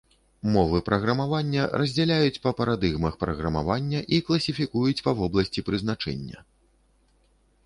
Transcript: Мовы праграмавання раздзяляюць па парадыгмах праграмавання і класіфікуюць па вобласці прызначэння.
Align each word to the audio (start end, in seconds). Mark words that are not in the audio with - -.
Мовы 0.53 0.79
праграмавання 0.87 1.65
раздзяляюць 1.81 2.41
па 2.45 2.53
парадыгмах 2.61 3.13
праграмавання 3.25 3.99
і 4.17 4.23
класіфікуюць 4.31 4.99
па 5.11 5.15
вобласці 5.21 5.59
прызначэння. 5.69 6.37